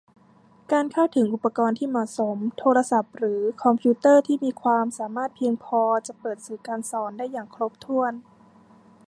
[0.71, 8.13] การเข้าถึงอุปกรณ์ที่เหมาะสม โทรศัพท์หรือคอมพิวเตอร์ที่มีความสามารถเพียงพอจะเปิดสื่อการสอนได้อย่างครบถ้วน